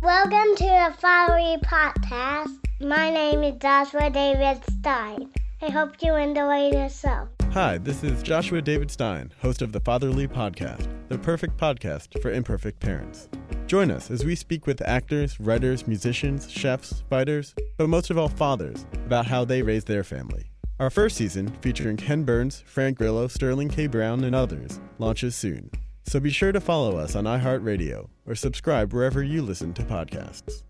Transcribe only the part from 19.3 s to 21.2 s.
they raise their family. Our first